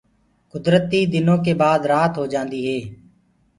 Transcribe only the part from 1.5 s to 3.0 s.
بآد رآت هوجآندي هي۔